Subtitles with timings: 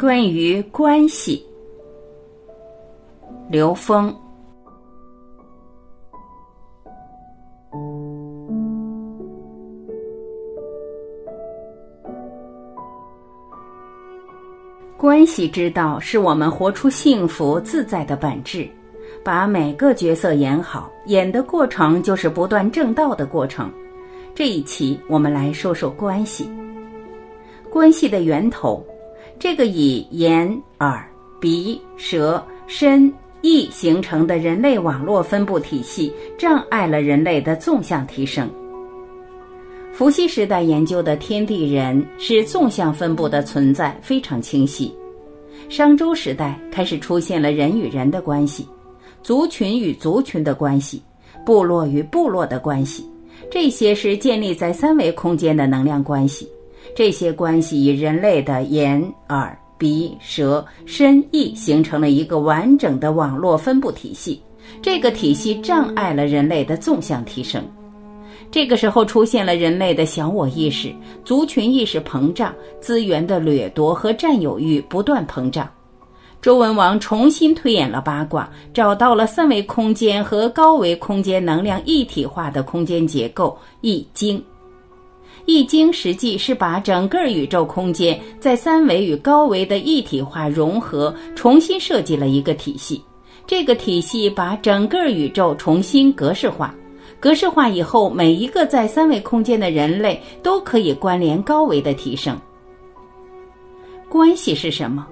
[0.00, 1.44] 关于关系，
[3.50, 4.16] 刘峰。
[14.96, 18.66] 关系之道是我们活出幸福自在的本质。
[19.22, 23.70] 把每个角色演好，演的过程就是不断正道的过程。
[24.34, 26.50] 这一期我们来说说关系。
[27.68, 28.82] 关系的源头，
[29.40, 31.02] 这个以眼、耳、
[31.40, 38.50] 鼻、舌、身、意形成的人类网络分布体系，障碍了人类的纵向提升。
[39.94, 44.94] 伏羲时代研究的天地人是纵向分布的存在，非常清晰。
[45.70, 48.68] 商周时代开始出现了人与人的关系。
[49.22, 51.02] 族群与族群的关系，
[51.46, 53.06] 部落与部落的关系，
[53.50, 56.46] 这些是建立在三维空间的能量关系。
[56.94, 64.40] 这些关系以人类的眼、耳、鼻、舌、身、意形成了一个完整的网络分布体系。
[64.82, 67.62] 这个体系障碍了人类的纵向提升。
[68.50, 70.92] 这个时候出现了人类的小我意识、
[71.24, 75.68] 族群意识膨胀，资源的掠夺和占有欲不断膨胀。
[76.42, 84.38] 周文王重新推演了八卦，找到了三维空间和高维空间能量一体化的空间结构《易经》。
[85.50, 93.02] 《易经》实际是把整个宇宙空间在三维与高维的一体化融合，重新设计了一个体系。
[93.48, 96.72] 这个体系把整个宇宙重新格式化。
[97.18, 102.38] 格式化以后，每一个在三维空间的人类都可以关联高维的提升。
[104.08, 105.04] 关系是什么？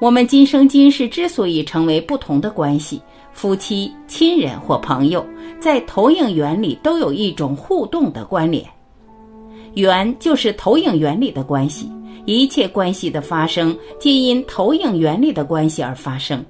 [0.00, 3.00] 我们今生今世之所以成为不同的关系，
[3.32, 5.24] 夫妻、亲人或朋友，
[5.60, 8.64] 在投影原理都有一种互动的关联。
[9.74, 11.90] 缘就是投影原理的关系，
[12.26, 16.44] 一切关系的发生皆因投影原理的关系而发生。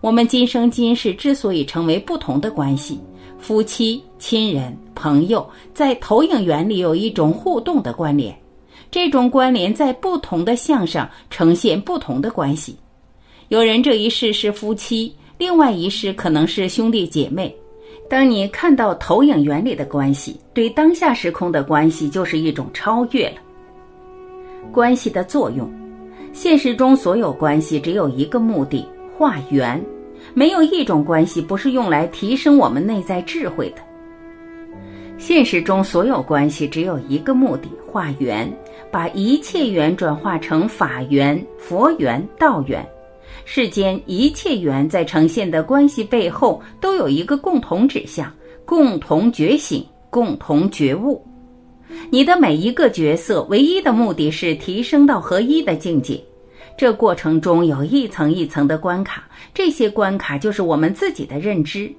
[0.00, 3.00] 我们今生今世之所以成为不同的关系，
[3.38, 8.36] 夫妻、亲人、朋友，在投影原理有一种互动的关联。
[8.90, 12.76] 这种关联在不同的相上呈现不同的关系。
[13.48, 17.54] 有人这一世是夫妻，另外一世可能是兄弟姐妹。
[18.08, 23.36] 当你看到投影原理的关系，对当下时空的关系就是一种超越了。
[24.72, 25.70] 关系的作用，
[26.32, 28.86] 现实中所有关系只有一个目的：
[29.16, 29.82] 化缘。
[30.34, 33.76] 没有一种关系不是用来提升我们内在智慧的。
[35.18, 38.50] 现实中所有关系只有一个目的：化缘。
[38.88, 42.86] 把一切缘转化成法缘、佛缘、道缘，
[43.44, 48.32] 世间一切缘在呈现的关系背后都有一个共同指向：
[48.64, 51.24] 共同觉醒、共同觉悟。
[52.10, 56.22] 你的每一个角色，唯一的目的是提升到合一的境界。
[56.76, 61.90] 这过程中有一层一层的关卡，这些关卡就是我们自己的认知。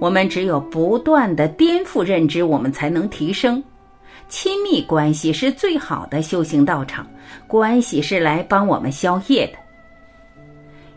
[0.00, 3.62] 我们只有不断的颠覆认知，我们才能提升。
[4.28, 7.06] 亲密关系是最好的修行道场，
[7.46, 9.58] 关系是来帮我们消业的。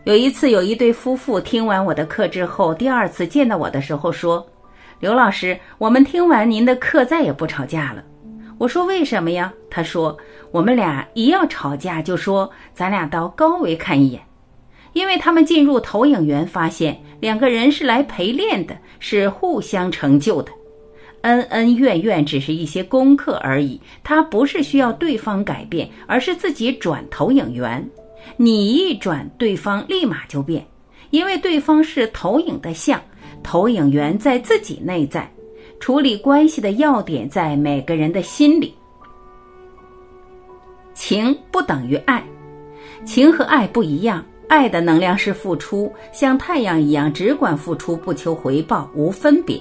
[0.08, 4.42] 有一次，有一对夫妇听完我的课之后，第二次见到我的时候说
[5.00, 8.02] ：“刘老师，我们听完您的课再也不吵架了。”
[8.56, 10.16] 我说：“为什么呀？”他说
[10.50, 14.22] ：“我们俩一要吵架，就说咱俩到高维看一眼，
[14.94, 20.50] 因为他们进入投影源，发现两个人是来陪练的，是互相成就的。”
[21.20, 27.86] 恩恩怨怨只是一些功课而已，他不是需要对方改变，而是自己转投影源。
[28.36, 30.66] 你一转，对方立马就变，
[31.10, 33.00] 因为对方是投影的像，
[33.42, 35.30] 投影源在自己内在。
[35.80, 38.74] 处理关系的要点在每个人的心里。
[40.92, 42.24] 情不等于爱，
[43.04, 44.24] 情和爱不一样。
[44.48, 49.60] 爱的能量是付出，像太阳一样，只管付出，不求回报，无分别。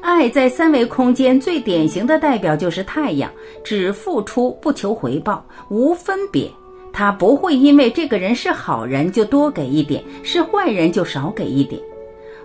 [0.00, 3.30] 爱在三维空间最典型的代表就是太阳，
[3.64, 6.48] 只付出不求回报，无分别。
[6.92, 11.80] 他不会因为这个人是好人就多给一点，是坏人就少给一点。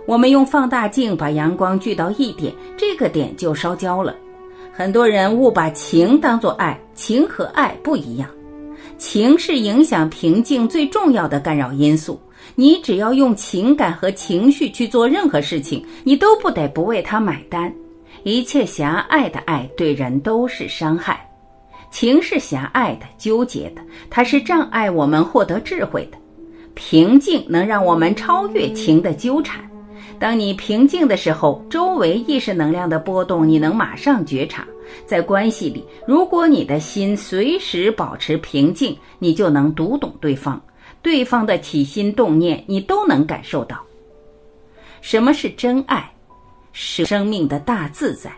[0.06, 4.14] 我们用放大镜把阳光聚到一点，这个点就烧焦了。
[4.72, 8.28] 很多人误把情当作爱，情和爱不一样。
[8.98, 12.20] 情是影响平静最重要的干扰因素。
[12.54, 17.72] 你只要用情感和情绪去做任何事情，你都不得不为他买单。
[18.22, 21.28] 一切狭隘的爱对人都是伤害，
[21.94, 23.80] 情是狭隘的、纠结的，
[24.10, 26.18] 它是障碍我们获得智慧的。
[26.74, 29.64] 平静能让我们超越情的纠缠。
[30.18, 34.66] 当你平静的时候，周围意识能量的波动你能马上觉察。
[35.06, 40.60] 在关系里，如果你的心随时保持平静，你就能读懂对方。
[41.00, 43.80] 对方的起心动念，你都能感受到。
[45.00, 46.12] 什么是真爱？
[46.72, 48.32] 是生命的大自在。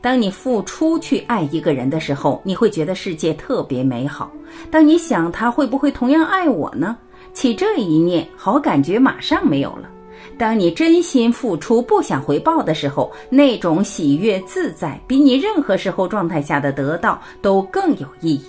[0.00, 4.30] 当你付出去爱一个人的时候，你会觉得世界特别美好。
[4.70, 6.96] 当你想他会不会同样爱我呢？
[7.34, 9.88] 起这一念，好感觉马上没有了。
[10.36, 18.46] 当你真心付出，不想回报的时候，那种喜悦自在，比你任何时候状态下的得到都更有意义。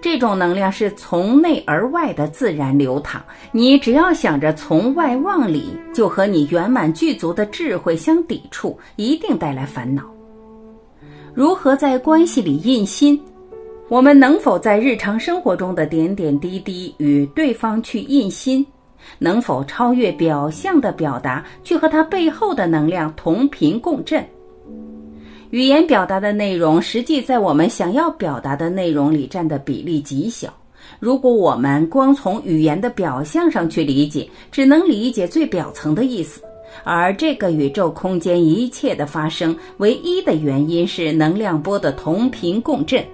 [0.00, 3.22] 这种能量是从内而外的自然流淌，
[3.52, 10.02] 你只要想着从外往里，就和你圆满具足的智慧相抵触，一定带来烦恼。
[11.36, 13.20] 如何在关系里印心？
[13.90, 18.64] 我们能否在日常生活中的点点滴滴与对方去印心？
[19.18, 24.24] 能否超越表象的表达，去和他背后的能量同频共振？
[25.50, 30.48] 语言表达的内容，实际在我们想要表达的内容里占的比例极小。
[30.98, 36.40] 如果我们光从语言的表象上去理解，只能理解最表层的意思。
[36.84, 43.04] 而这个宇宙空间一切的发生，唯一的原因是能量波的同频共振。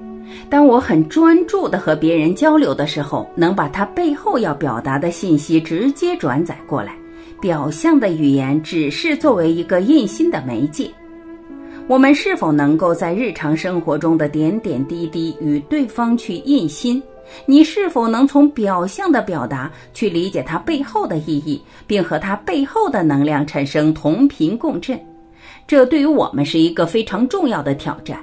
[0.48, 6.96] 当我很专注地和别人交流的时候，能把它背后要表达的信息直接转载过来。
[7.40, 10.88] 表象的语言只是作为一个印心的媒介。
[11.88, 17.02] 我们是否能够在日常生活中的点点滴滴与对方去印心？
[17.46, 24.98] 你是否能从表象的表达去理解它背后的意义，并和它背后的能量产生同频共振？
[25.66, 28.18] 这对于我们是一个非常重要的挑战。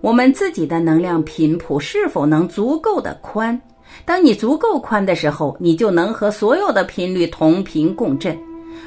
[0.00, 3.60] 我们自己的能量频谱是否能足够的宽？
[4.04, 8.38] 当你足够宽的时候，你就能和所有的频率同频共振。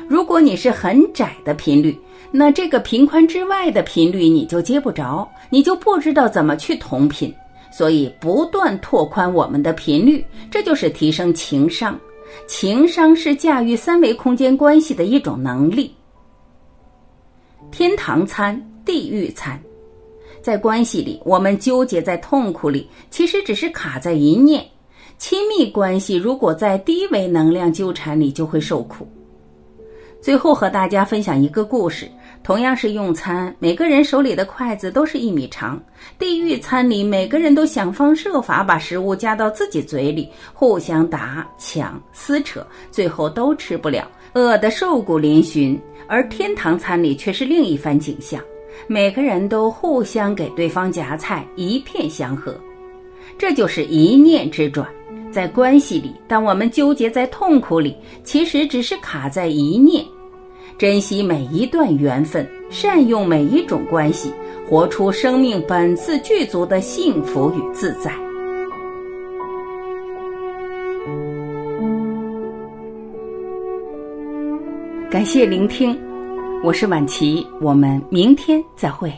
[0.08, 1.98] 如果你是很窄的频率，
[2.32, 7.34] 那这个频宽之外的频率你就接不着，你就不知道怎么去同频。
[7.72, 11.98] 所以，不断拓宽我们的频率，这就是提升情商。
[12.48, 15.94] 情商是驾驭三维空间关系的一种能力。
[17.72, 19.62] 天堂餐，地狱餐，
[20.42, 24.66] 在关系里，我们纠结在痛苦里，其实只是卡在一念。
[25.18, 29.08] 亲密关系如果在低维能量纠缠里，就会受苦。
[30.22, 32.10] 最后和大家分享一个故事。
[32.44, 35.82] 同样是用餐，每个人手里的筷子都是一米长。
[36.18, 45.80] 地狱餐里，每个人都想方设法把食物夹到自己嘴里，互相打抢撕扯，最后都吃不了，饿得瘦骨嶙峋。
[46.08, 48.42] 而天堂餐里却是另一番景象，
[48.88, 52.56] 每个人都互相给对方夹菜，一片祥和。
[53.38, 54.88] 这就是一念之转。
[55.32, 60.06] 在关系里，当我们纠结在痛苦里，其实只是卡在一念。
[60.78, 64.34] 珍惜每一段缘分，善用每一种关系，
[64.68, 68.12] 活出生命本自具足的幸福与自在。
[75.10, 75.98] 感谢聆听，
[76.64, 79.14] 我是晚琪，我们明天再会。